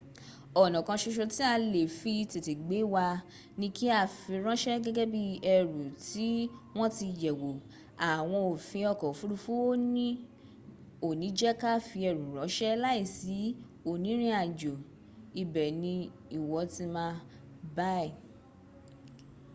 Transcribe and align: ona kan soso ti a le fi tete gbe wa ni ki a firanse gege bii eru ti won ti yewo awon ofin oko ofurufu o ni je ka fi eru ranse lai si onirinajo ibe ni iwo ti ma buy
ona 0.61 0.79
kan 0.85 0.97
soso 1.03 1.23
ti 1.33 1.41
a 1.51 1.53
le 1.73 1.81
fi 1.99 2.13
tete 2.31 2.53
gbe 2.63 2.79
wa 2.93 3.05
ni 3.59 3.67
ki 3.77 3.85
a 3.99 4.01
firanse 4.19 4.71
gege 4.85 5.03
bii 5.13 5.33
eru 5.55 5.83
ti 6.07 6.27
won 6.77 6.89
ti 6.97 7.07
yewo 7.21 7.51
awon 8.09 8.43
ofin 8.53 8.85
oko 8.93 9.05
ofurufu 9.11 9.51
o 11.05 11.09
ni 11.19 11.27
je 11.39 11.51
ka 11.61 11.71
fi 11.87 11.97
eru 12.09 12.25
ranse 12.37 12.69
lai 12.83 13.01
si 13.17 13.37
onirinajo 13.91 14.73
ibe 15.41 15.63
ni 15.81 15.93
iwo 16.37 16.59
ti 16.73 16.83
ma 16.95 17.05
buy 17.75 18.07